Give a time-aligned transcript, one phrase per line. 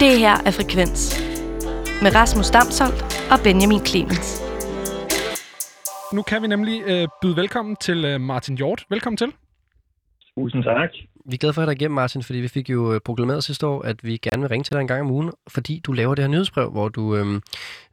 [0.00, 1.22] Det her er Frekvens
[2.02, 4.42] med Rasmus Damsholdt og Benjamin Clemens.
[6.12, 8.84] Nu kan vi nemlig øh, byde velkommen til øh, Martin Hjort.
[8.90, 9.32] Velkommen til.
[10.38, 10.90] Tusind tak.
[11.26, 13.44] Vi er glade for at have dig igennem, Martin, fordi vi fik jo øh, proklameret
[13.44, 15.92] sidste år, at vi gerne vil ringe til dig en gang om ugen, fordi du
[15.92, 17.42] laver det her nyhedsbrev, hvor du øhm,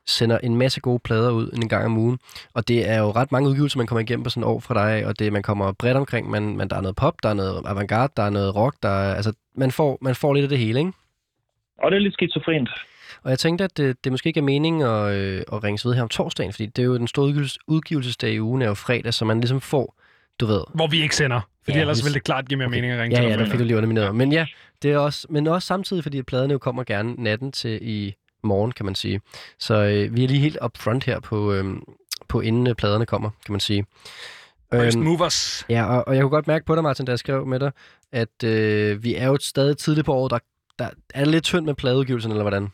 [0.08, 2.20] sender en masse gode plader ud en gang om ugen.
[2.54, 4.74] Og det er jo ret mange udgivelser, man kommer igennem på sådan et år fra
[4.74, 6.30] dig, og det, man kommer bredt omkring.
[6.30, 8.90] Man, man, der er noget pop, der er noget avantgarde, der er noget rock, der
[8.90, 10.92] er, altså, man får, man får lidt af det hele, ikke?
[11.78, 12.70] Og det er lidt skizofrent.
[13.24, 15.96] Og jeg tænkte, at det, det måske ikke er meningen at, øh, at ringe ved
[15.96, 18.74] her om torsdagen, fordi det er jo den store udgivelses, udgivelsesdag i ugen, er jo
[18.74, 19.96] fredag, så man ligesom får,
[20.40, 20.62] du ved...
[20.76, 21.42] Hvor vi ikke sender.
[21.64, 22.78] Fordi Ja, ellers hvis- ville det klart give mere Okay.
[22.78, 23.46] mening at ringe Ja, til ja, dig.
[23.46, 24.16] der fik du lige undermineret.
[24.16, 24.46] Men ja,
[24.82, 28.72] det er også, men også samtidig, fordi pladerne jo kommer gerne natten til i morgen,
[28.72, 29.22] kan man sige.
[29.60, 31.66] Så øh, vi er lige helt up front her på, øh,
[32.28, 33.86] på inden øh, pladerne kommer, kan man sige.
[34.74, 35.66] First Øhm, movers.
[35.70, 37.72] ja, og, og jeg kunne godt mærke på dig, Martin, da jeg skrev med dig,
[38.12, 40.40] at øh, vi er jo stadig tidligt på året, der,
[40.80, 42.68] der er det lidt tyndt med pladeudgivelsen, eller hvordan?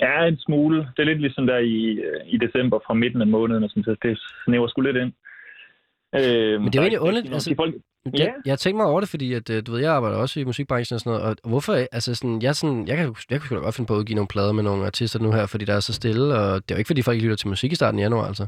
[0.00, 0.78] Ja, en smule.
[0.78, 3.84] Det er lidt ligesom der i, øh, i december fra midten af måneden, og sådan,
[3.84, 5.12] så det snæver sgu lidt ind.
[6.14, 7.74] Øh, Men det er jo egentlig underligt, altså- folk,
[8.06, 8.32] Jeg, Ja.
[8.46, 10.94] jeg tænker mig over det, fordi at, øh, du ved, jeg arbejder også i musikbranchen
[10.94, 13.74] og sådan noget, og hvorfor, altså sådan, jeg, sådan, jeg, kan, jeg kunne da godt
[13.76, 15.92] finde på at udgive nogle plader med nogle artister nu her, fordi der er så
[15.94, 18.26] stille, og det er jo ikke, fordi folk lytter til musik i starten af januar,
[18.26, 18.46] altså.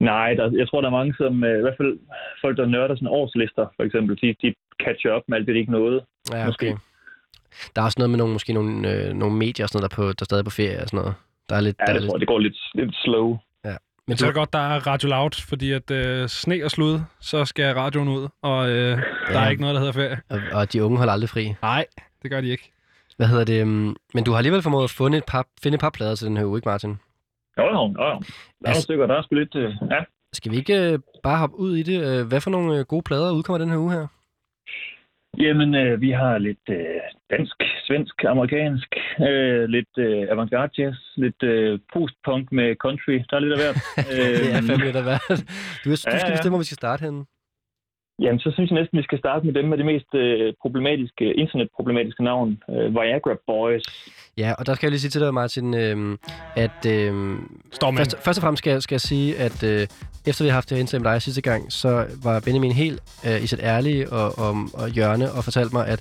[0.00, 1.98] nej, der, jeg tror, der er mange, som øh, i hvert fald
[2.40, 4.54] folk, der nørder sådan årslister, for eksempel, de, de
[4.84, 6.00] catcher op med alt det, de ikke nåede.
[6.32, 6.76] Ja, Måske.
[7.76, 9.96] Der er også noget med nogle, måske nogle, øh, nogle medier og sådan noget, der,
[9.96, 11.14] på, der stadig er på ferie og sådan noget.
[11.48, 11.76] Der er lidt...
[11.80, 13.38] Ja, der er det lidt tror jeg, det går lidt, lidt slow.
[14.08, 17.00] men Så er det godt, der er Radio Loud, fordi at øh, sne og slud,
[17.20, 18.98] så skal radioen ud, og øh,
[19.32, 20.20] der er ikke noget, der hedder ferie.
[20.30, 21.54] og, og de unge holder aldrig fri.
[21.62, 21.86] Nej,
[22.22, 22.72] det gør de ikke.
[23.16, 23.62] Hvad hedder det?
[23.62, 26.26] Um, men du har alligevel formået at finde et par, finde et par plader til
[26.26, 26.98] den her uge, ikke Martin?
[27.58, 27.94] Jo, jo, jo.
[27.96, 28.02] Der
[28.64, 29.54] er Altså- stykker, der er sgu lidt...
[29.54, 29.98] Øh, ja.
[30.32, 32.20] Skal vi ikke øh, bare hoppe ud i det?
[32.20, 34.06] Øh, Hvad for nogle øh, gode plader udkommer den her uge her?
[35.38, 36.76] Jamen, øh, vi har lidt øh,
[37.30, 38.88] dansk, svensk, amerikansk,
[39.28, 43.16] øh, lidt øh, avantgarde jazz, lidt øh, postpunk med country.
[43.30, 43.76] Der er lidt af hvert.
[44.10, 45.24] det er Øhm, fandme lidt af hvert.
[45.84, 46.32] Du, du skal Ja, ja.
[46.34, 47.22] bestemme, hvor vi skal starte henne.
[48.24, 51.24] Jamen, så synes jeg næsten, vi skal starte med dem med det mest øh, problematiske,
[51.42, 52.62] internetproblematiske navn.
[52.70, 53.86] Øh, Viagra Boys.
[54.40, 56.18] Ja, og der skal jeg lige sige til dig, Martin, øh,
[56.56, 57.36] at øh,
[57.72, 57.98] Står man.
[57.98, 59.86] først, først og fremmest skal, jeg- skal jeg sige, at øh,
[60.26, 63.02] efter vi har haft det her indslag med dig sidste gang, så var Benjamin helt
[63.26, 66.00] øh, i sit ærlige og, og, og hjørne og fortalte mig, at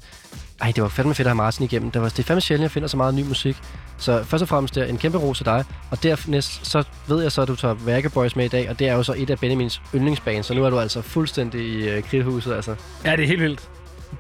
[0.62, 1.92] ej, det var fandme fedt at have Martin igennem.
[1.92, 3.58] Det, var, det er fandme sjældent, jeg finder så meget ny musik.
[3.98, 5.64] Så først og fremmest der, en kæmpe ros til dig.
[5.92, 8.80] Og dernæst, så ved jeg så, at du tager Værke Boys med i dag, og
[8.80, 11.90] det er jo så et af Benjamins yndlingsbane, så nu er du altså fuldstændig i
[11.90, 12.76] øh, kridthuset, altså.
[13.06, 13.70] Ja, det er helt vildt.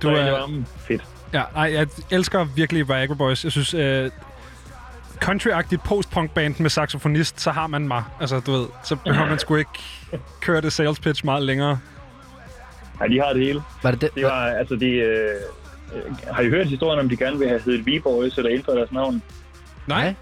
[0.01, 0.61] Du er...
[0.87, 1.01] Fedt.
[1.33, 3.43] Ja, nej, jeg elsker virkelig Viagra Boys.
[3.43, 4.11] Jeg synes, øh,
[5.23, 8.03] country-agtigt post-punk-band med saxofonist, så har man mig.
[8.21, 9.79] Altså, du ved, så behøver man sgu ikke
[10.41, 11.79] køre det sales pitch meget længere.
[13.01, 13.61] Ja, de har det hele.
[13.83, 14.09] Var det det?
[14.15, 15.35] Det var, altså, de, øh,
[16.31, 19.21] har I hørt historien om, de gerne vil have heddet V-Boys, eller ændret deres navn?
[19.87, 20.13] Nej.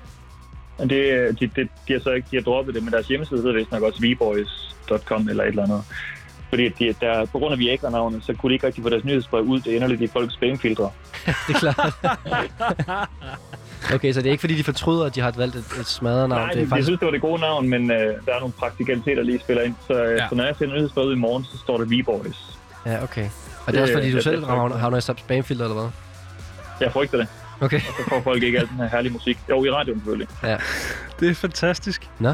[0.77, 3.07] Og det, øh, de, de, de, har så ikke de har droppet det, men deres
[3.07, 5.83] hjemmeside hedder vist nok også vboys.com eller et eller andet.
[6.49, 9.43] Fordi de, der, på grund af Viagra-navnet, så kunne de ikke rigtig få deres nyhedsbrev
[9.43, 9.59] ud.
[9.59, 10.89] Det ender lidt i folks spamfiltre.
[11.25, 11.93] det er klart.
[13.93, 16.29] okay, så det er ikke fordi, de fortryder, at de har valgt et, et smadret
[16.29, 16.41] navn.
[16.41, 16.85] Nej, det er de, faktisk...
[16.85, 19.39] de synes, det var det gode navn, men øh, der er nogle praktikaliteter, der lige
[19.39, 19.75] spiller ind.
[19.87, 20.23] Så, øh, Ja.
[20.23, 20.29] ja.
[20.29, 22.57] så når jeg sender nyhedsbrevet ud i morgen, så står det V-Boys.
[22.85, 23.29] Ja, okay.
[23.65, 25.89] Og det er også Det- fordi, du det- selv havner, havner i spamfilter, eller hvad?
[26.81, 27.27] Jeg frygter det.
[27.61, 27.79] Okay.
[27.79, 29.37] Så får folk ikke al den her herlige musik.
[29.49, 30.27] Jo, i radioen selvfølgelig.
[31.19, 32.09] Det er fantastisk.
[32.19, 32.33] Nå.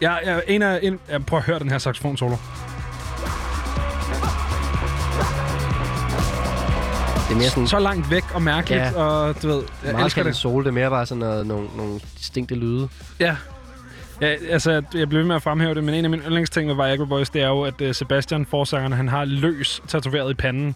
[0.00, 2.36] Ja, jeg, en af, en, ja, prøv at høre den her saxofon-solo.
[7.28, 7.66] Det er mere sådan...
[7.66, 9.02] Så langt væk og mærkeligt, Ja.
[9.02, 10.36] og du ved, jeg meget elsker det.
[10.36, 12.88] sol, det er mere bare sådan noget, nogle, nogle distinkte lyde.
[13.20, 13.36] Ja.
[14.20, 16.74] Ja, altså, jeg bliver ved med at fremhæve det, men en af mine yndlingsting med
[16.74, 20.74] Viagra Boys, det er jo, at uh, Sebastian, forsangeren, han har løs tatoveret i panden.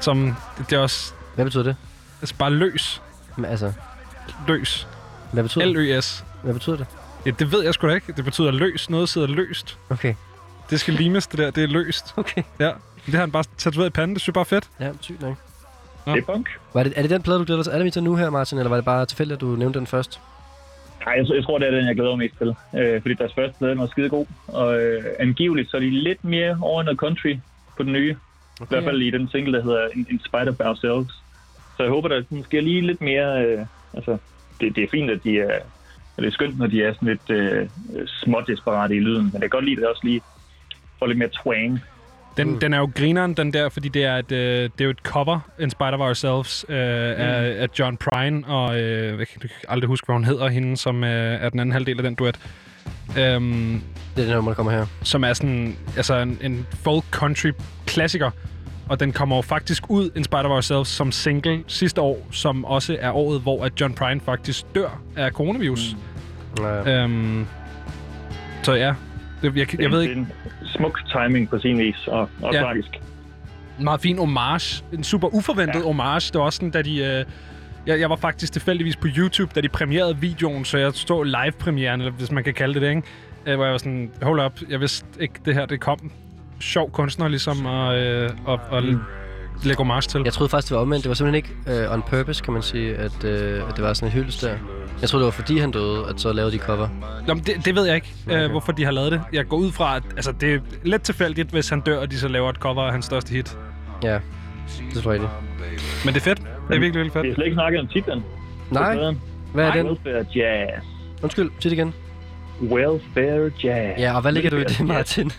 [0.00, 0.36] Som,
[0.70, 1.76] det er også, Hvad betyder det?
[2.22, 3.02] altså bare løs.
[3.36, 3.72] Men, altså,
[4.48, 4.86] Løs.
[5.32, 5.74] hvad betyder det?
[5.74, 6.24] L-Ø-S.
[6.42, 6.86] Hvad betyder det?
[7.26, 8.12] Ja, det ved jeg sgu da ikke.
[8.12, 8.90] Det betyder løs.
[8.90, 9.78] Noget sidder løst.
[9.90, 10.14] Okay.
[10.70, 11.50] Det skal limes, det der.
[11.50, 12.14] Det er løst.
[12.16, 12.42] Okay.
[12.60, 12.70] Ja.
[13.10, 14.14] Det har han bare tatoveret i panden.
[14.14, 14.70] Det synes jeg bare er fedt.
[14.80, 15.36] Ja, sygt nok.
[16.06, 16.12] Nå.
[16.14, 16.48] Det er punk.
[16.74, 18.58] Var det, er det den plade, du glæder dig til allermest til nu her, Martin,
[18.58, 20.20] eller var det bare tilfældigt, at du nævnte den først?
[21.06, 22.80] Nej, jeg, jeg tror, det er den, jeg glæder mig mest til.
[22.80, 24.26] Øh, fordi deres første plade den var skide god.
[24.46, 27.36] Og øh, angiveligt, så er de lidt mere over noget country
[27.76, 28.16] på den nye.
[28.60, 31.12] I hvert fald i den single, der hedder In, In Spite of Ourselves.
[31.76, 33.44] Så jeg håber, der sker lige lidt mere...
[33.44, 34.18] Øh, altså,
[34.60, 35.58] det, det er fint, at de er...
[36.16, 37.68] Og det er skønt, når de er sådan lidt øh,
[38.06, 39.24] småt desperate i lyden.
[39.24, 40.20] Men jeg kan godt lide, at det også lige
[40.98, 41.80] får lidt mere twang.
[42.38, 42.60] Den, Mm.
[42.60, 44.98] den er jo grineren, den der, fordi det er, et, øh, det er jo et
[45.02, 46.80] cover, In Spite of Ourselves, øh, mm.
[46.82, 51.04] af, af John Prine, og øh, jeg kan aldrig huske, hvad hun hedder, hende, som
[51.04, 52.38] øh, er den anden halvdel af den duet.
[53.18, 53.82] Øhm,
[54.16, 54.86] Det er den nummer, der kommer her.
[55.02, 57.50] som er sådan, altså en, en folk country
[57.86, 58.30] klassiker.
[58.88, 62.64] Og den kommer jo faktisk ud, In Spite of Ourselves, som single sidste år, som
[62.64, 65.96] også er året, hvor at John Prine faktisk dør af coronavirus.
[66.58, 66.64] Mm.
[66.64, 67.02] Ja.
[67.02, 67.46] Øhm,
[68.62, 68.94] så ja,
[69.42, 72.54] det, jeg, jeg ved ikke, Det er en smuk timing på sin vis, og, og
[72.54, 72.60] Ja.
[72.62, 72.88] tragisk.
[73.78, 74.84] en meget fin homage.
[74.92, 75.84] En super uforventet ja.
[75.84, 76.14] Homage.
[76.32, 76.98] Det var også sådan, da de...
[77.04, 77.24] Øh,
[77.86, 82.00] jeg, jeg var faktisk tilfældigvis på YouTube, da de premierede videoen, så jeg stod live-premieren,
[82.00, 83.02] eller hvis man kan kalde det det, ikke?
[83.46, 86.10] Øh, hvor jeg var sådan, hold up, jeg vidste ikke, det her det kom.
[86.60, 88.98] Sjov kunstner ligesom, og, øh, og, og mm.
[89.64, 90.20] lægge homage til.
[90.24, 91.04] Jeg troede faktisk, det var omvendt.
[91.04, 93.92] Det var simpelthen ikke uh, on purpose, kan man sige, at, uh, at det var
[93.92, 94.56] sådan en hyldest der.
[95.00, 96.88] Jeg troede, det var fordi han døde, at så lavede de cover.
[97.26, 98.44] Nå, men det, det ved jeg ikke, okay.
[98.44, 99.22] øh, hvorfor de har lavet det.
[99.32, 102.18] Jeg går ud fra, at altså, det er lidt tilfældigt, hvis han dør, og de
[102.18, 103.58] så laver et cover af hans største hit.
[104.02, 104.18] Ja,
[104.94, 105.28] det tror jeg det.
[106.04, 106.38] Men det er fedt.
[106.38, 106.46] Det
[106.76, 107.34] er virkelig, virkelig Vi har fedt.
[107.34, 108.24] slet ikke snakket om titlen.
[108.70, 109.14] Nej,
[109.52, 109.86] hvad er den?
[109.86, 110.84] Welfare Jazz.
[111.22, 111.94] Undskyld, sig det igen.
[112.62, 114.00] Welfare Jazz.
[114.00, 115.24] Ja, og hvad ligger du i det, Martin?
[115.24, 115.38] Jazz.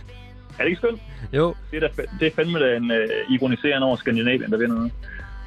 [0.60, 1.02] Er det ikke skønt?
[1.34, 4.76] Jo, Det er, da, det er fandme da en uh, ironiserende over Skandinavien, der vinder
[4.76, 4.92] noget.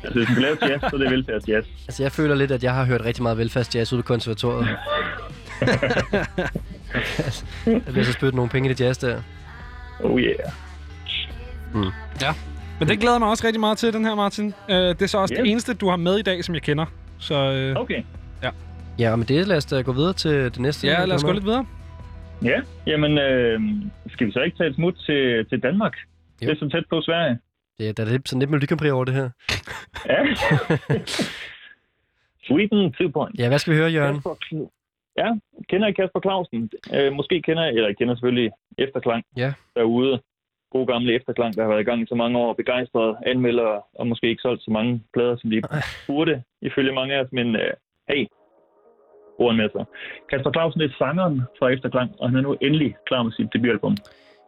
[0.04, 1.66] Altså, hvis vi skal lave jazz, så er det velfærd jazz.
[1.88, 4.68] altså jeg føler lidt, at jeg har hørt rigtig meget velfærdsjazz ude på konservatoriet.
[7.64, 9.20] der bliver så spyttet nogle penge i det jazz der.
[10.00, 10.34] Oh yeah.
[12.80, 14.54] Men det glæder jeg mig også rigtig meget til, den her, Martin.
[14.70, 15.42] Øh, det er så også Ja.
[15.42, 16.86] det eneste, du har med i dag, som jeg kender.
[17.18, 18.02] Så øh, Okay.
[18.98, 20.86] Ja, og med det lad os da gå videre til det næste.
[20.86, 21.66] ja, lad os gå lidt videre.
[22.44, 23.60] Ja, jamen, øh,
[24.08, 25.92] skal vi så ikke tage et smut til, til Danmark?
[26.42, 26.46] Jo.
[26.48, 27.38] Det er så tæt på Sverige.
[27.78, 29.30] Det er, der er lidt, sådan lidt Melodi Grand Prix over det her.
[30.06, 30.24] Ja.
[32.46, 33.38] Sweden 2 point.
[33.38, 34.14] Ja, hvad skal vi høre, Jørgen?
[34.14, 34.66] Kasper
[35.16, 35.28] Ja,
[35.68, 36.70] kender I Kasper Clausen?
[36.96, 39.52] Øh, måske kender jeg, eller jeg kender selvfølgelig Efterklang Ja.
[39.76, 40.20] derude.
[40.70, 42.52] God gamle Efterklang, der har været i gang i så mange år.
[42.52, 45.62] Begejstrede anmeldere, og måske ikke solgt så mange plader, som de
[46.06, 47.32] burde, ifølge mange af os.
[47.32, 47.72] Men øh,
[48.08, 48.26] hey,
[49.38, 49.84] ordene med sig.
[50.30, 53.96] Kasper Clausen er sangeren fra Efterklang, og han er nu endelig klar med sit debutalbum.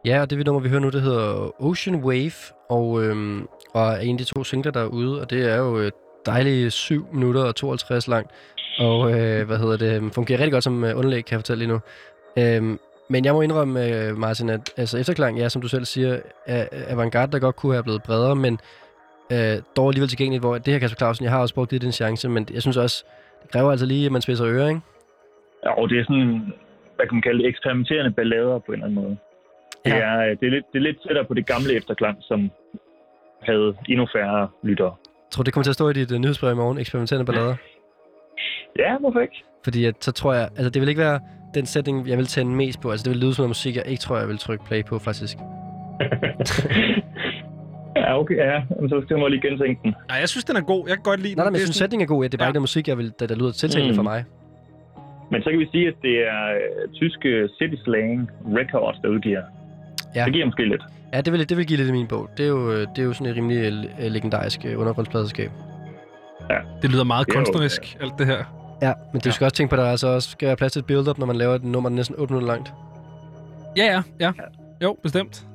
[0.05, 3.81] Ja, og det vi nummer, vi hører nu, det hedder Ocean Wave, og, øhm, og
[3.81, 5.91] er en af de to singler, der er ude, og det er jo øh,
[6.25, 8.31] dejlige 7 minutter og 52 langt,
[8.79, 11.65] og øh, hvad hedder det, øhm, fungerer rigtig godt som øh, underlæg, kan jeg fortælle
[11.65, 11.79] lige nu.
[12.37, 12.79] Øhm,
[13.09, 16.67] men jeg må indrømme, øh, Martin, at altså, efterklang, ja, som du selv siger, er
[16.87, 18.59] avantgarde, der godt kunne have blevet bredere, men
[19.31, 21.91] øh, dog alligevel tilgængeligt, hvor det her Kasper Clausen, jeg har også brugt lidt en
[21.91, 23.05] chance, men jeg synes også,
[23.41, 24.81] det kræver altså lige, at man spidser ører, ikke?
[25.65, 26.53] Ja, og det er sådan,
[26.95, 29.17] hvad kan man kalde det, eksperimenterende ballader på en eller anden måde.
[29.85, 29.95] Det, Ja.
[29.97, 32.51] er, øh, det, er, lidt, det er lidt tættere på det gamle Efterklang, som
[33.43, 34.93] havde endnu færre lyttere.
[35.05, 37.55] Jeg tror, det kommer til at stå i dit uh, nyhedsbrev i morgen, eksperimenterende ballader.
[38.79, 39.43] Ja, hvorfor ikke?
[39.63, 41.19] Fordi at, så tror jeg, altså det vil ikke være
[41.55, 42.91] den sætning, jeg vil tænde mest på.
[42.91, 44.99] Altså det vil lyde som noget musik, jeg ikke tror, jeg vil trykke play på,
[44.99, 45.37] faktisk.
[47.97, 48.61] Ja, okay, ja.
[48.81, 49.95] Men så skal jeg lige gentænke den.
[50.09, 50.81] Nej, jeg synes, den er god.
[50.87, 51.51] Jeg kan godt lide Nej, nej, den.
[51.53, 52.23] men jeg Det er synes, sætningen er god.
[52.23, 52.49] Ja, det er bare Ja.
[52.49, 53.95] ikke den musik, jeg vil, der, der lyder tiltalende Mm.
[53.95, 54.19] for mig.
[55.31, 58.29] Men så kan vi sige, at det er øh, tyske City Slang
[58.59, 59.43] Records, der udgiver.
[60.15, 60.25] Ja.
[60.25, 60.81] Det giver måske lidt.
[61.13, 62.29] Ja, det vil, det vil give lidt i min bog.
[62.37, 63.57] Det er jo, det er jo sådan et rimelig
[63.99, 65.51] øh, legendarisk øh, undergrundspladeskab.
[66.81, 68.77] Det lyder meget Det er jo, kunstnerisk, alt det her.
[68.81, 69.31] Ja, men du Ja.
[69.31, 71.25] skal også tænke på, at der altså også skal være plads til et build-up, når
[71.25, 72.73] man laver et nummer, der er næsten 8 minutter langt.
[73.77, 74.31] Ja, ja, ja.
[74.83, 75.45] Jo, bestemt.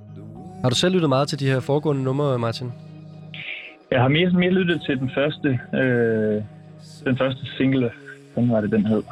[0.62, 2.72] Har du selv lyttet meget til de her foregående numre, Martin?
[3.90, 6.42] Jeg har mere, mere lyttet til den første, øh,
[7.04, 7.90] den første single.
[8.34, 9.02] Hvordan var det, den hed?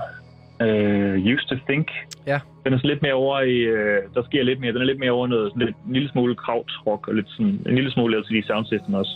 [0.63, 1.89] Øh, Used to Think.
[2.27, 2.39] Ja.
[2.65, 4.99] Den er så lidt mere over i, øh, der sker lidt mere, den er lidt
[4.99, 8.21] mere over noget, sådan lidt, en lille smule krautrock og lidt sådan, en lille smule
[8.21, 9.13] LCD Sound System også.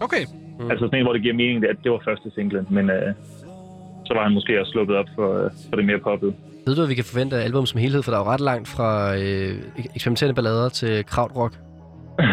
[0.00, 0.24] Okay.
[0.60, 0.70] Mm.
[0.70, 3.14] Altså sådan en, hvor det giver mening, at det var første singlen, men øh,
[4.06, 6.34] så var han måske også sluppet op for, øh, for det mere poppet.
[6.66, 8.02] Ved du, at vi kan forvente af album som helhed?
[8.02, 9.52] For der er jo ret langt fra øh,
[9.94, 11.52] eksperimenterende ballader til krautrock.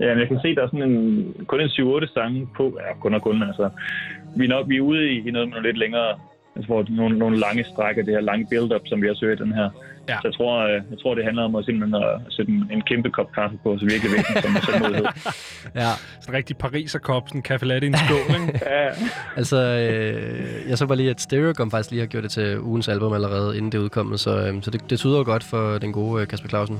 [0.00, 2.78] Ja, men jeg kan se, der er sådan en, kun en 7-8 sange på.
[2.80, 3.70] Ja, kun og kun, altså.
[4.36, 6.08] Vi er nok vi er ude i, i noget med noget lidt længere,
[6.58, 9.40] altså, hvor nogle, nogle lange stræk af det her lange build-up, som vi har søgt
[9.40, 9.68] den her.
[10.08, 10.14] Ja.
[10.14, 12.82] Så jeg tror, øh, jeg tror, det handler om at simpelthen at sætte en, en
[12.82, 14.52] kæmpe kop kaffe på, så virkelig væk som.
[15.80, 18.60] Ja, Sådan en rigtig pariserkop, sådan en kaffe latte i en skål, ikke?
[18.70, 18.88] Ja,
[19.36, 22.88] altså, øh, jeg så bare lige, at Stereogum faktisk lige har gjort det til ugens
[22.88, 25.78] album allerede, inden det er udkommet, så, øh, så det, det tyder jo godt for
[25.78, 26.78] den gode øh, Kasper Clausen.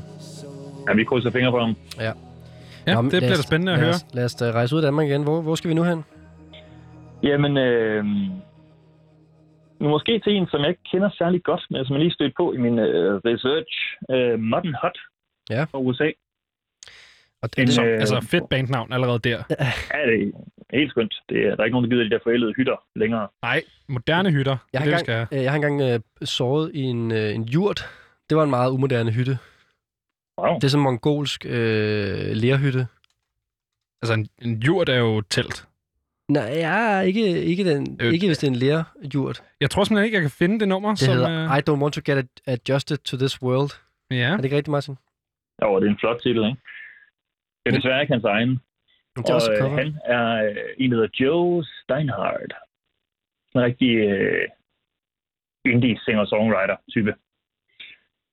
[0.89, 1.77] ja, vi krydser fingre på ham.
[2.01, 2.13] Ja,
[2.95, 3.95] Nå, det lad bliver os- da spændende at lad høre.
[3.95, 5.23] Os, lad os da rejse ud af Danmark igen.
[5.23, 6.05] Hvor, hvor skal vi nu hen?
[7.23, 8.05] Jamen, øh,
[9.81, 12.35] nu måske til en, som jeg ikke kender særlig godt, men som jeg lige stødte
[12.37, 13.73] på i min øh, research.
[14.11, 14.99] Øh, Modern Hot
[15.51, 15.65] Ja.
[15.65, 16.11] fra USA.
[17.43, 19.43] Og En, det, Så, øh, altså, fedt bandnavn allerede der.
[19.95, 20.33] Ja, det
[20.71, 21.15] er helt skønt.
[21.29, 23.29] Det er, der er ikke nogen, der gider de der forældede hytter længere.
[23.43, 24.53] Nej, moderne hytter.
[24.53, 25.39] Det jeg, er har det, skal engang, have.
[25.41, 27.81] øh, jeg har engang øh, sovet i en, øh, en jurt.
[28.31, 29.39] Det var en meget umoderne hytte.
[30.39, 30.55] Wow.
[30.55, 32.87] Det er sådan en mongolsk øh, lerhytte.
[34.03, 35.65] Altså, en, en jurt er jo telt.
[36.29, 39.43] Nej, ja, ikke, ikke, den, Øh, ikke hvis det er en lerjurt.
[39.61, 41.15] Jeg tror simpelthen ikke, jeg kan finde det nummer, Det som...
[41.15, 43.71] hedder øh, I Don't Want to Get Adjusted to This World.
[44.11, 44.17] Ja.
[44.33, 44.97] Er det ikke rigtigt, Martin?
[45.63, 46.61] Jo, det er en flot titel, ikke?
[47.63, 48.53] Det er desværre ikke hans egen.
[49.17, 52.53] Det er også og øh, han er øh, en, der hedder Joe Steinhardt.
[53.55, 54.49] En rigtig øh,
[55.73, 57.13] indie singer-songwriter-type.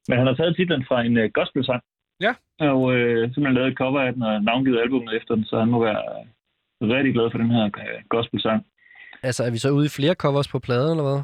[0.08, 1.82] Men han har taget titlen fra en øh, gospel-sang.
[2.26, 2.34] Ja.
[2.60, 5.70] Og øh, simpelthen lavet et cover af den og navngivet albumet efter den, så han
[5.70, 6.02] må være
[6.82, 8.66] rigtig glad for den her øh, gospel-sang.
[9.24, 11.22] Altså, er vi så ude i flere covers på pladen, eller hvad?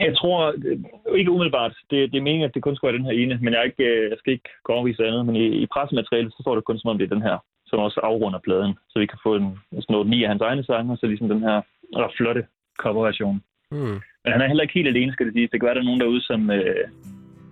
[0.00, 1.74] Jeg tror øh, ikke umiddelbart.
[1.90, 3.70] Det, det er meningen, at det kun skal være den her ene, men jeg, er
[3.70, 5.26] ikke, øh, jeg skal ikke gå overvise andet.
[5.26, 7.36] Men i, i pressematerialet, så står det kun som om det er den her,
[7.66, 8.74] som også afrunder pladen.
[8.90, 11.28] Så vi kan få en, sådan noget ni af hans egne sange, og så ligesom
[11.28, 11.56] den her
[11.96, 12.42] ret flotte
[12.82, 13.42] coverversion.
[13.70, 13.98] Hmm.
[14.22, 15.48] Men han er heller ikke helt alene, skal det sige.
[15.52, 16.84] Det kan være, der er nogen derude, som øh,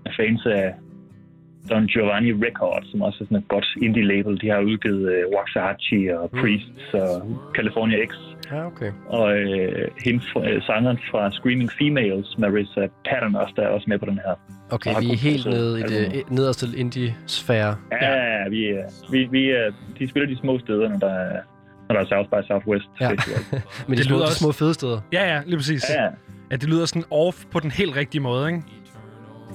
[0.06, 0.74] er fans af
[1.70, 4.40] Don Giovanni Records, som også er sådan et godt indie-label.
[4.42, 6.38] De har udgivet øh, Waxahachie og Mm.
[6.40, 8.10] Priests og California X.
[8.52, 8.90] Ja, okay.
[9.06, 13.84] Og øh, hende, fra- øh, sangeren fra Screaming Females, Marissa Patton, også, der er også
[13.88, 14.34] med på den her.
[14.70, 16.30] Okay, vi er helt nede i det albumet.
[16.30, 17.76] nederste indie-sfære.
[18.02, 18.48] Ja, ja.
[18.48, 21.40] vi, er, vi, vi er, de spiller de små steder, når der er,
[21.88, 23.08] når der er South by Southwest Ja.
[23.10, 23.38] Festival.
[23.88, 25.00] Men de Det små, lyder de også- små fede steder.
[25.12, 25.82] Ja, ja, lige præcis.
[25.96, 26.08] Ja, ja.
[26.50, 28.62] Ja, det lyder sådan off på den helt rigtige måde, ikke?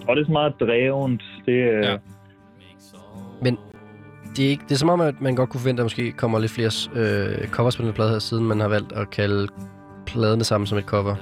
[0.07, 1.21] Og det er så meget drevent.
[1.45, 1.97] Det, øh, Ja.
[3.41, 3.57] Men
[4.35, 6.11] det er, ikke, det er som om, at man godt kunne forvente, at der måske
[6.11, 9.09] kommer lidt flere øh, covers på den her plade her, siden man har valgt at
[9.09, 9.47] kalde
[10.05, 11.15] pladen det samme som et cover.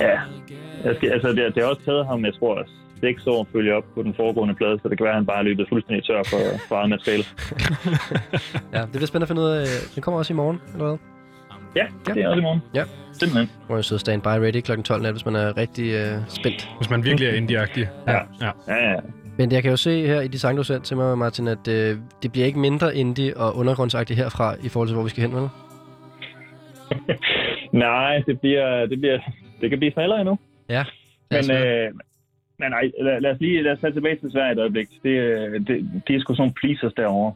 [0.00, 0.18] ja.
[0.84, 2.64] Jeg skal, altså, det, det har også taget ham, jeg tror,
[3.00, 5.26] seks år at følge op på den foregående plade, så det kan være, at han
[5.26, 6.38] bare er løbet fuldstændig tør for,
[6.68, 7.24] for eget materiale.
[8.74, 9.66] Ja, det bliver spændende at finde ud af.
[9.94, 10.98] Den kommer også i morgen, eller hvad?
[11.76, 12.62] Ja, det er også i morgen.
[12.74, 12.84] Ja.
[13.12, 13.50] Simpelthen.
[13.66, 14.82] Hvor jeg sidder standby ready kl.
[14.82, 16.68] 12 nat, hvis man er rigtig øh, spændt.
[16.78, 17.86] Hvis man virkelig er indie-agtig.
[18.06, 18.12] Ja.
[18.12, 18.50] ja.
[18.68, 19.00] Ja, ja.
[19.38, 21.68] Men jeg kan jo se her i de sange, du sendte til mig, Martin, at
[21.68, 25.22] øh, det bliver ikke mindre indie og undergrundsagtigt herfra, i forhold til, hvor vi skal
[25.22, 25.48] hen, vel?
[27.86, 29.18] Nej, det bliver, det bliver,
[29.60, 30.38] det kan blive smallere endnu.
[30.68, 30.84] Ja.
[31.30, 31.92] Men, øh,
[32.58, 34.88] men nej, lad, lad, os lige lad os tage tilbage til Sverige et øjeblik.
[35.02, 37.34] Det, øh, det, de er sgu sådan pleasers derovre.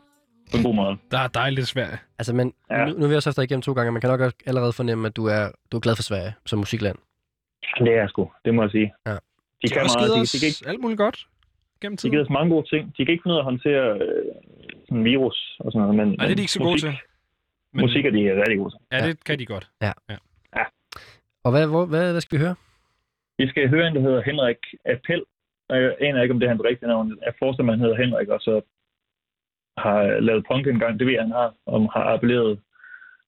[0.52, 0.96] På en god måde.
[1.14, 1.98] Der er dejligt svært.
[2.18, 2.84] altså men Ja.
[2.84, 4.36] nu, nu har vi også haft dig igennem to gange, og man kan nok også
[4.46, 6.98] allerede fornemme, at du er, du er glad for Sverige som musikland.
[7.78, 8.94] Det er jeg sgu, det må jeg sige.
[9.06, 9.12] Ja.
[9.12, 9.18] De,
[9.62, 11.26] De kan meget, de, de, kan ikke, alt muligt godt
[11.80, 12.12] gennem de tiden.
[12.12, 12.82] giver os mange gode ting.
[12.96, 14.24] De kan ikke finde ud af at håndtere øh,
[14.88, 15.96] sådan virus og sådan noget.
[16.00, 16.98] Men, Nej, det er de ikke så gode musik, til.
[17.72, 17.80] Men...
[17.84, 18.80] Musik er de rigtig gode til.
[18.92, 19.66] Ja, det kan de godt.
[21.44, 22.54] Og hvad, hvor, hvad, hvad skal vi høre?
[23.38, 25.22] Vi skal høre en, der hedder Henrik Appel.
[25.68, 27.18] Og jeg aner ikke, om det er hans rigtige navn.
[27.26, 28.60] Jeg forestiller mig, han hedder Henrik, og så
[29.78, 30.98] har lavet punk engang.
[30.98, 31.50] Det ved jeg, han har.
[31.66, 32.52] Og har appelleret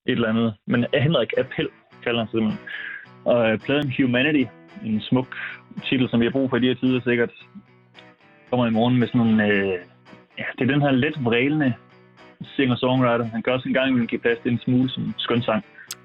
[0.06, 0.54] et eller andet.
[0.66, 1.68] Men Henrik Appel
[2.04, 2.60] kalder han sig simpelthen.
[3.24, 4.44] Og øh, pladen Humanity,
[4.84, 5.36] en smuk
[5.88, 7.30] titel, som vi har brug for i de her tider sikkert,
[8.50, 9.40] kommer i morgen med sådan en...
[9.40, 9.72] Øh,
[10.38, 11.72] ja, det er den her let vrælende
[12.56, 13.24] singer-songwriter.
[13.24, 15.64] Han kan også en gang imellem give plads til en smule som skøn sang.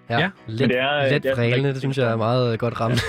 [0.10, 2.82] Ja, Let, det er- let det er vrælende, det synes jeg er meget øh, godt
[2.82, 3.02] ramt.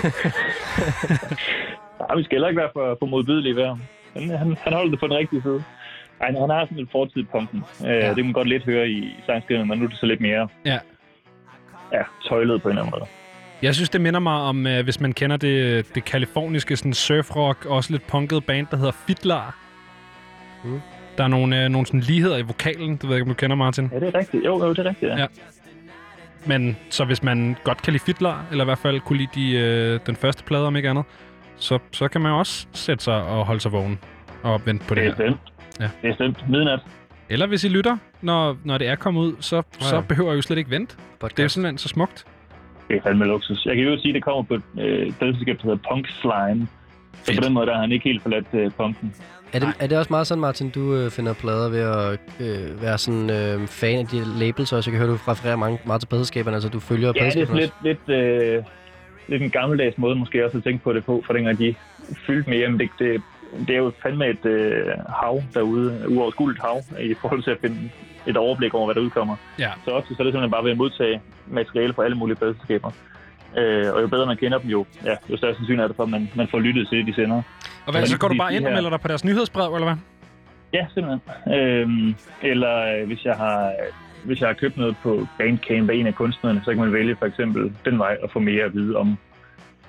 [2.01, 3.81] Ja, vi skal heller ikke være for, for modbydelige ved ham.
[4.17, 5.63] Han, han, han holder det på den rigtige side.
[6.21, 7.65] Ej, han har sådan en fortid i punken.
[7.85, 8.09] Øh, Ja.
[8.09, 10.21] Det kan man godt lidt høre i, i sangskrivningen, men nu er det så lidt
[10.21, 10.79] mere Ja.
[11.93, 13.11] ja, tøjlet på en eller anden måde.
[13.63, 17.65] Jeg synes, det minder mig om, øh, hvis man kender det, det kaliforniske sådan surfrock,
[17.67, 19.57] også lidt punket band, der hedder Fitlar.
[20.65, 20.81] Mm.
[21.19, 23.39] Der er nogle, øh, nogle sådan ligheder i vokalen, det ved jeg ikke, om du
[23.39, 23.91] kender, Martin.
[23.93, 24.45] Ja, det er rigtigt.
[24.45, 25.17] Jo, jo det er rigtigt, ja.
[25.19, 25.27] Ja.
[26.47, 29.53] Men så hvis man godt kan lide Fitlar, eller i hvert fald kunne lide de,
[29.53, 31.05] øh, den første plade, om ikke andet,
[31.57, 33.99] så, så kan man jo også sætte sig og holde sig vågen
[34.43, 35.25] og vente på det Det er her.
[35.37, 35.41] stemt.
[35.81, 35.91] Ja.
[36.03, 36.49] Det er stemt.
[36.49, 36.81] Midnat.
[37.29, 40.01] Eller hvis I lytter, når, når det er kommet ud, så, så ja.
[40.01, 40.97] behøver I jo slet ikke vente.
[41.23, 42.27] Det er jo simpelthen så smukt.
[42.89, 43.67] Det er fandme luksus.
[43.67, 46.69] Jeg kan jo sige, at det kommer på et øh, pladselskab, der hedder Punk Slime.
[47.13, 47.39] Så Fedt.
[47.39, 49.15] på den måde der har han ikke helt forladt øh, punken.
[49.53, 52.83] Er det, er det også meget sådan, Martin, du øh, finder plader ved at øh,
[52.83, 54.91] være sådan øh, fan af de labels også?
[54.91, 57.55] Jeg kan høre, du refererer mange, meget til pladselskaberne, altså du følger Ja, det er
[57.55, 58.63] lidt, lidt, øh,
[59.29, 61.75] lidt en gammeldags måde måske også at tænke på det på, for dengang de
[62.27, 62.69] fyldte mere.
[62.69, 63.23] Men det, det,
[63.59, 67.91] det er jo fandme et øh, hav derude, uoverskueligt hav, i forhold til at finde
[68.27, 69.37] et overblik over, hvad der udkommer.
[69.59, 69.71] Ja.
[69.85, 72.91] Så ofte så er det simpelthen bare ved at modtage materiale fra alle mulige pladselskaber.
[73.57, 76.03] Øh, og jo bedre man kender dem, jo, ja, jo større sandsynlighed er det for,
[76.03, 77.43] at man, man får lyttet til det, de sender.
[77.87, 79.87] Og hvad, så lige går du bare ind og melder dig på deres nyhedsbrev, eller
[79.87, 79.97] hvad?
[80.73, 81.21] Ja, simpelthen.
[81.55, 83.73] Øhm, eller øh, hvis jeg har
[84.25, 87.17] hvis jeg har købt noget på Bandcamp af en af kunstnerne, så kan man vælge
[87.17, 89.19] for eksempel den vej at få mere at vide om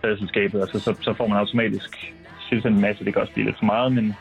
[0.01, 0.61] pladselskabet.
[0.61, 2.13] Altså, så, så får man automatisk
[2.49, 3.05] tilsendt en masse.
[3.05, 4.15] Det kan også blive lidt for meget, men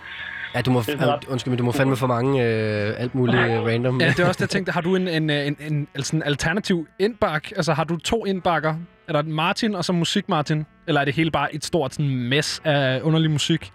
[0.54, 3.64] Ja, du må, øh, undskyld, men du må fandme for mange øh, alt muligt øh,
[3.64, 4.00] random.
[4.00, 4.72] Ja, det er også det, jeg tænkte.
[4.72, 7.50] Har du en, en, en, en, altså en alternativ indbak?
[7.56, 8.74] Altså, har du to indbakker?
[9.08, 10.66] Er der Martin og så musik Martin?
[10.88, 13.72] Eller er det hele bare et stort sådan, mess af underlig musik?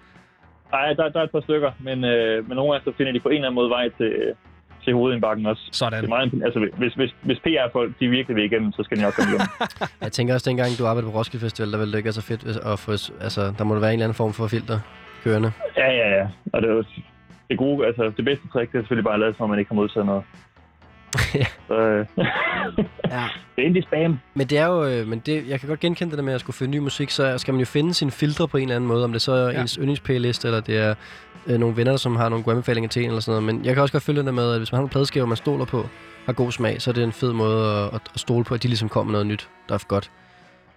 [0.73, 1.71] ej, der, der er et par stykker.
[1.79, 4.11] Men, øh, men nogle gange så finder de på en eller anden måde vej til,
[4.83, 5.61] til hovedindbakken også.
[5.67, 6.03] Det Sådan.
[6.03, 9.13] er meget, altså, hvis, hvis, hvis PR-folk de virkelig vil igennem, så skal de nok
[9.13, 9.47] komme igennem.
[10.01, 12.21] Jeg tænker også, dengang du arbejdede på Roskilde Festival, der ville det ikke være så
[12.21, 12.91] fedt at få...
[13.21, 14.79] Altså, der må være en eller anden form for filter
[15.23, 15.51] kørende.
[15.77, 16.27] ja, ja, ja.
[16.53, 16.83] Og det, er jo
[17.49, 19.59] det gode, altså det bedste trick, det er selvfølgelig bare at lade som om, man
[19.59, 20.23] ikke har modtaget noget.
[21.35, 21.45] Ja.
[21.67, 22.05] Så, øh,
[23.15, 23.23] Ja.
[23.55, 24.19] det er indie spam.
[24.33, 26.39] Men det er jo, øh, men det, jeg kan godt genkende det der med at
[26.39, 28.87] skulle finde ny musik, så skal man jo finde sine filtre på en eller anden
[28.87, 29.61] måde, om det så er Ja.
[29.61, 30.95] ens yndlingsplaylist, eller det er
[31.47, 33.55] øh, nogle venner, som har nogle gode anbefalinger til en eller sådan noget.
[33.55, 35.37] Men jeg kan også godt følge det med, at hvis man har nogle pladeskiver, man
[35.37, 35.89] stoler på,
[36.25, 38.67] har god smag, så er det en fed måde at, at, stole på, at de
[38.67, 40.11] ligesom kommer med noget nyt, der er godt.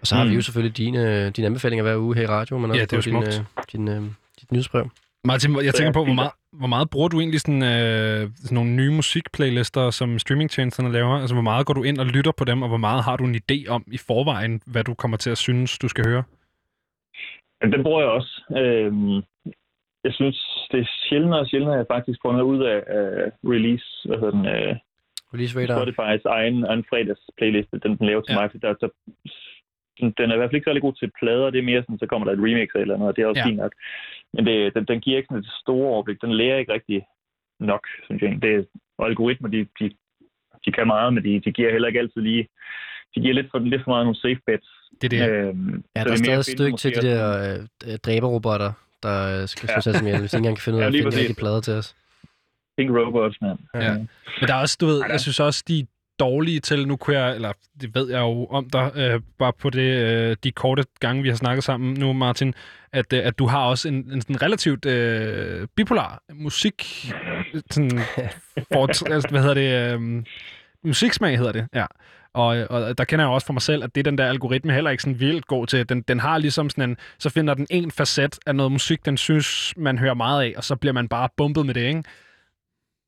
[0.00, 0.30] Og så har Mm.
[0.30, 2.92] vi jo selvfølgelig dine, dine anbefalinger hver uge her i radio, men også Ja, det
[2.92, 3.26] er din, smukt.
[3.58, 4.02] øh, din, øh,
[4.40, 4.90] dit nyhedsbrev.
[5.26, 8.70] Martin, jeg tænker på, hvor meget, hvor meget bruger du egentlig sådan, øh, sådan nogle
[8.70, 11.14] nye musikplaylister, som streamingtjenesterne laver?
[11.20, 13.24] Altså, hvor meget går du ind og lytter på dem, og hvor meget har du
[13.24, 16.22] en idé om i forvejen, hvad du kommer til at synes, du skal høre?
[17.62, 18.42] Men den bruger jeg også.
[18.58, 19.14] Øhm,
[20.04, 23.50] jeg synes, det er sjældnere og sjældnere, at jeg faktisk får noget ud af uh,
[23.54, 24.76] release, hvad hedder den, uh,
[25.34, 25.76] Release radar.
[25.78, 28.40] Spotify's egen, egen fredags playliste, den, den laver til Ja.
[28.40, 28.50] mig.
[28.50, 28.88] For der, der,
[30.00, 31.50] den den er i hvert fald ikke særlig god til plader.
[31.50, 33.42] Det er mere sådan, så kommer der et remix eller noget, og det er også
[33.44, 33.46] Ja.
[33.48, 33.74] fint nok.
[34.34, 36.20] Men det, den, den giver ikke sådan et store overblik.
[36.22, 37.02] Den lærer ikke rigtig
[37.60, 38.38] nok, synes jeg.
[38.42, 38.66] Det,
[38.98, 39.86] algoritmer, de, de,
[40.64, 42.48] de kan meget, men de, de giver heller ikke altid lige...
[43.14, 44.68] De giver lidt for, lidt for meget nogle safe bets.
[45.00, 45.30] Det er det.
[45.30, 47.24] Øhm, Ja, så der er stadig et stykke til de der
[47.86, 48.72] øh, dræberrobotter,
[49.04, 49.80] der øh, skal slå Ja.
[49.80, 51.60] sig ihjel, hvis de ikke engang kan finde ud af Ja, at finde rigtige plader
[51.60, 51.94] til os.
[52.76, 53.58] Pink Robots, mand.
[53.74, 53.92] Ja.
[53.94, 54.08] Men
[54.48, 55.86] der er også, du ved, jeg synes også, de
[56.18, 59.70] dårlige til, nu kunne jeg, eller det ved jeg jo om dig, øh, bare på
[59.70, 62.54] det, øh, de korte gange, vi har snakket sammen nu, Martin,
[62.92, 66.82] at, øh, at du har også en, en sådan relativt øh, bipolar musik,
[67.70, 67.90] sådan,
[68.72, 70.22] for, altså, hvad hedder det, øh,
[70.84, 71.86] musiksmag hedder det, ja.
[72.32, 74.90] Og, og der kender jeg også for mig selv, at det den der algoritme heller
[74.90, 75.88] ikke sådan vildt god til.
[75.88, 79.16] Den, den har ligesom sådan en, så finder den en facet af noget musik, den
[79.16, 82.02] synes, man hører meget af, og så bliver man bare bumpet med det, ikke?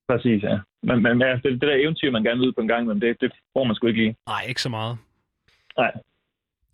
[0.09, 0.59] Præcis, ja.
[0.83, 3.00] Men, men ja, det, det der eventyr, man gerne vil ud på en gang, men
[3.00, 4.16] det, det får man sgu ikke lige.
[4.26, 4.99] Nej, ikke så meget.
[5.78, 5.92] Nej.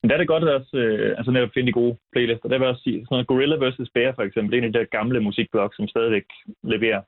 [0.02, 2.49] Men der er det godt at også, øh, altså netop finde de gode playlister.
[2.49, 3.90] Der vil jeg også sige, sådan noget Gorilla vs.
[3.94, 6.25] Bear for eksempel, det er en af de der gamle musikblog, som stadigvæk
[6.62, 7.02] leverer.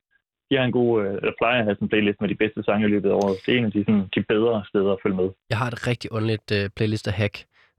[0.54, 2.62] De har en god, øh, eller plejer at have sådan en playlist med de bedste
[2.62, 3.36] sange i løbet af året.
[3.46, 5.28] Det er en af de, sådan, de bedre steder at følge med.
[5.50, 7.34] Jeg har et rigtig underligt uh, playlist-hack.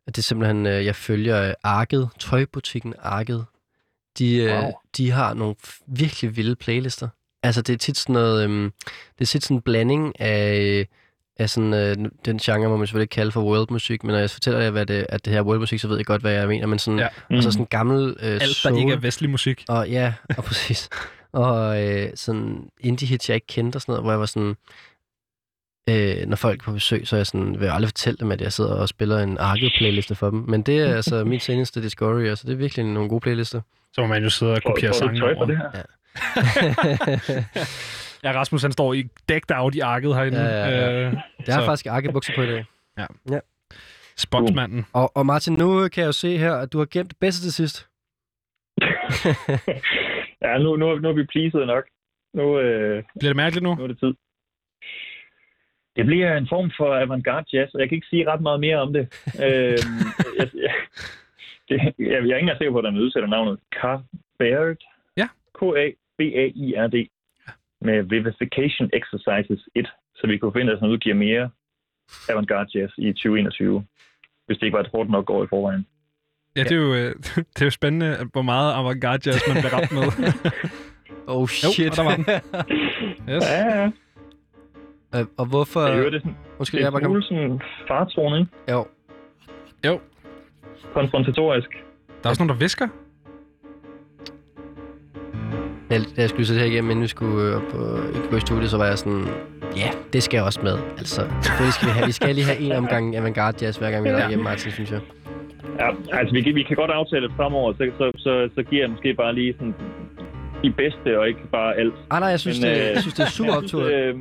[0.08, 3.46] Det er simpelthen, uh, jeg følger Arket, tøjbutikken Arket.
[4.20, 4.72] De, uh, Wow.
[4.98, 5.56] de har nogle
[5.88, 7.08] virkelig vilde playlister.
[7.44, 8.74] Altså, det er tit sådan noget, um,
[9.20, 10.88] det er tit sådan en blanding af,
[11.40, 14.30] af sådan, uh, den genre, må man selvfølgelig ikke kalde for world-musik, men når jeg
[14.30, 16.48] fortæller jer, hvad det, at det her er world-musik, så ved jeg godt, hvad jeg
[16.48, 17.08] mener, men sådan, Ja.
[17.30, 17.38] ja.
[17.38, 19.64] og så sådan gammel uh, Alt, soul, der ikke er vestlig musik.
[19.70, 20.90] og ja, og præcis.
[21.36, 24.56] Og øh, sådan indie hits, jeg ikke kendte og sådan noget, hvor jeg var sådan,
[25.89, 28.32] øh, når folk er på besøg, så er jeg sådan, vil jeg aldrig fortælle dem,
[28.32, 30.39] at jeg sidder og spiller en arket playliste for dem.
[30.48, 33.62] Men det er altså min seneste Discovery, altså det er virkelig nogle gode playlister.
[33.93, 35.45] Så må man jo sidde og kopiere sange over.
[35.45, 35.69] det her?
[35.74, 35.82] Ja.
[38.24, 40.39] Ja, Rasmus han står i dækket out i arket herinde.
[40.41, 40.91] Ja, ja, ja.
[41.08, 41.12] Øh,
[41.45, 42.65] Det har Så- faktisk arket bukser på i dag.
[44.17, 44.86] Sponsmanden.
[44.93, 47.54] Og, og Martin, nu kan jeg jo se her, at du har gemt bedste til
[47.54, 47.88] sidst.
[50.41, 51.86] ja, nu, nu, nu er vi pleased nok.
[52.34, 53.76] Nu, øh, Bliver det mærkeligt nu?
[53.76, 54.13] nu er det tid.
[55.95, 58.78] Det bliver en form for avantgarde jazz, og jeg kan ikke sige ret meget mere
[58.78, 59.04] om det.
[59.45, 60.00] øhm,
[60.39, 60.74] jeg, jeg,
[61.69, 64.78] det jeg, jeg er ikke engang sikker på, at der udsætter navnet Carbaird.
[65.17, 65.28] Ja.
[65.60, 67.08] K-A-B-A-I-R-D.
[67.82, 69.88] Med Vivification Exercises 1.
[70.15, 71.50] Så vi kunne finde, at han udgiver mere
[72.30, 73.86] avantgarde jazz i 2021.
[74.45, 75.88] Hvis det ikke var et hårdt nok år i forvejen.
[76.56, 77.15] Ja, det er jo, øh,
[77.54, 80.32] det er jo spændende, hvor meget avantgarde jazz man bliver ramt med.
[81.28, 81.89] Oh Jo, shit.
[81.91, 82.26] og der var den.
[83.34, 83.44] Yes.
[83.50, 83.89] Ja, ja.
[85.20, 85.82] Øh, og hvorfor...
[85.88, 87.22] Jeg hører det sådan, Undskyld, det jeg er bare en kom...
[87.22, 88.52] smule sådan fartone, ikke?
[88.72, 88.86] Jo.
[89.86, 90.00] Jo,
[90.94, 91.70] Konfrontatorisk.
[92.08, 92.88] der er også nogen, der visker.
[95.89, 98.70] Da da jeg skulle sætte her igennem, inden vi skulle øh, op gå i studiet,
[98.70, 99.26] så var jeg sådan,
[99.78, 100.78] ja, det skal også med.
[100.98, 104.04] Altså, selvfølgelig skal vi have, vi skal lige have en omgang avantgarde jazz, hver gang
[104.04, 104.28] vi er Ja.
[104.28, 105.00] igennem, Martin, synes jeg.
[105.80, 108.82] Ja, altså vi, kan- vi kan godt aftale, at fremover, så, så, så, så giver
[108.84, 109.76] jeg måske bare lige sådan
[110.64, 111.94] de bedste, og ikke bare alt.
[112.12, 113.84] Ah, nej, jeg synes, Men, det, øh, jeg synes, det er super jeg synes, optur.
[113.98, 114.14] øh,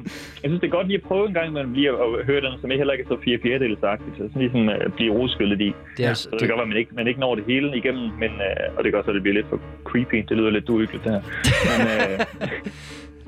[0.43, 2.41] jeg synes, det er godt lige at prøve en gang, man lige at, at høre
[2.41, 5.61] den, som ikke heller ikke er så fire fjerdedels så sådan ligesom uh, blive rodskyllet
[5.61, 5.71] i.
[5.97, 7.45] Det er, altså, Så det kan godt være, at man ikke, man ikke når det
[7.53, 10.19] hele igennem, men, uh, og det kan også være, at det bliver lidt for creepy.
[10.29, 11.23] Det lyder lidt uhyggeligt, det her.
[11.85, 11.89] Men,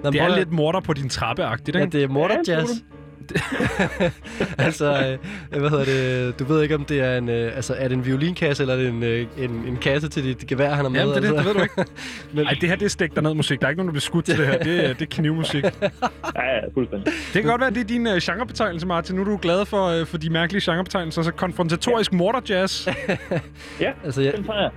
[0.04, 1.92] Nå, Det er at- lidt morter på din trappe-agtigt, Ja, ikke?
[1.98, 2.70] det er morter Ja, jazz.
[4.66, 5.18] altså,
[5.52, 6.38] øh, hvad hedder det?
[6.38, 8.78] Du ved ikke, om det er en, øh, altså, er det en violinkasse, eller er
[8.78, 11.00] det en, øh, en, en kasse til dit gevær, han har med?
[11.00, 11.48] Jamen, det er det, altså.
[11.52, 11.90] det ved du ikke.
[12.34, 13.60] Men, Ej, det her, det er dig ned musik.
[13.60, 14.58] Der er ikke nogen, der bliver skudt til det her.
[14.58, 15.64] Det, er- det er knivmusik.
[15.64, 15.68] ja,
[16.36, 17.06] ja, fuldstændig.
[17.06, 19.16] Det kan godt være, at det er din uh, genrebetegnelse, Martin.
[19.16, 21.22] Nu er du glad for, uh, for de mærkelige genrebetegnelser.
[21.22, 22.86] Så konfrontatorisk morter jazz.
[23.80, 24.70] Ja, altså, jeg, den jeg.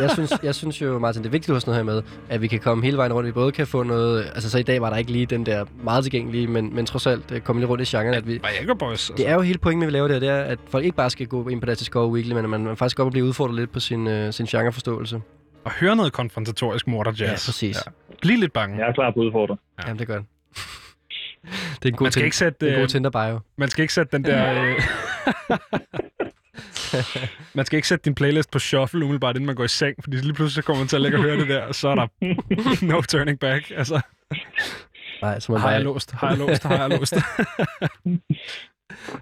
[0.00, 2.02] jeg, synes, jeg synes jo, Martin, det er vigtigt, at du har sådan noget her
[2.02, 3.26] med, at vi kan komme hele vejen rundt.
[3.26, 4.24] Vi både kan få noget...
[4.34, 7.06] Altså, så i dag var der ikke lige den der meget tilgængelige, men, men trods
[7.06, 8.40] alt øh, komme lidt rundt i genren, at vi...
[8.66, 8.90] Var Boys.
[8.90, 9.12] Altså.
[9.16, 10.84] Det er jo hele pointen med, at vi laver det her, det er, at folk
[10.84, 13.12] ikke bare skal gå ind på deres Discover Weekly, men at man, man faktisk godt
[13.12, 15.20] blive udfordret lidt på sin, øh, sin genreforståelse.
[15.64, 17.20] Og høre noget konfrontatorisk morter jazz.
[17.20, 17.76] Ja, præcis.
[17.86, 17.90] Ja.
[18.22, 18.78] Bliv lidt bange.
[18.78, 19.56] Jeg er klar på at udfordre.
[19.78, 19.82] Ja.
[19.82, 19.88] Ja.
[19.88, 20.24] Jamen, det er godt.
[21.82, 23.40] Det er en god, Man skal ikke sætte, det er en god øh, Tinder-bio.
[23.56, 24.62] Man skal ikke sætte den der...
[24.62, 24.80] Øh...
[27.54, 30.16] man skal ikke sætte din playlist på shuffle umiddelbart, inden man går i seng, fordi
[30.16, 31.94] lige pludselig så kommer man til at lægge og høre det der, og så er
[31.94, 32.06] der
[32.92, 33.72] no turning back.
[33.76, 34.00] Altså,
[35.22, 35.84] Nej, så man har jeg bare...
[35.84, 37.14] låst, har jeg låst, har jeg låst.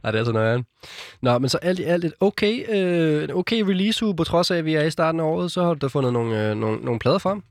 [0.02, 0.64] Nej, det er så nøjeren.
[1.22, 4.50] Nå, men så alt i alt et okay, øh, en okay release uge, på trods
[4.50, 6.54] af, at vi er i starten af året, så har du da fundet nogle, øh,
[6.57, 7.42] nogle, nogle plader frem.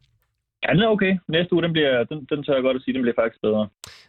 [0.68, 1.18] Ja, den er okay.
[1.28, 3.68] Næste uge, den, bliver, den, den tør jeg godt at sige, den bliver faktisk bedre.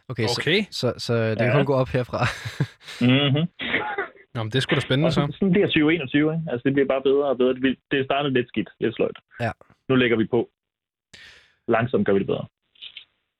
[0.09, 0.59] Okay, Okay.
[0.71, 1.53] Så, så, så det kan Ja.
[1.53, 2.19] kun gå op herfra.
[3.01, 3.45] Mm-hmm.
[4.35, 5.15] Nå, men det er sgu da spændende så.
[5.15, 6.45] sådan, sådan bliver 2021, ikke?
[6.51, 7.53] Altså, det bliver bare bedre og bedre.
[7.91, 9.17] Det startede lidt skidt, lidt sløjt.
[9.45, 9.51] Ja.
[9.89, 10.49] Nu lægger vi på.
[11.67, 12.45] Langsomt gør vi det bedre.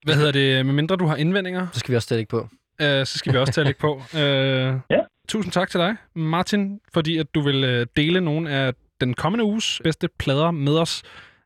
[0.06, 0.66] Hvad hedder det?
[0.66, 2.48] Med mindre du har indvendinger, Så skal vi også stadig på.
[2.80, 4.02] øh, så skal vi også tage lidt på.
[4.20, 4.98] Øh, Ja.
[5.28, 9.44] Tusind tak til dig, Martin, fordi at du vil øh, dele nogle af den kommende
[9.44, 11.02] uges bedste plader med os.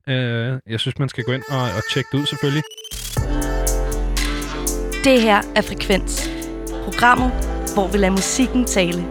[0.08, 0.14] Øh,
[0.66, 2.62] jeg synes, man skal gå ind og, og tjekke det ud selvfølgelig.
[5.04, 6.30] Det her er Frekvens.
[6.84, 7.30] Programmet,
[7.74, 9.04] hvor vi lader musikken tale.